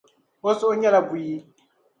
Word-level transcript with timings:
O 0.47 0.49
suhu 0.59 0.73
nyɛla 0.79 0.99
buyi. 1.09 1.35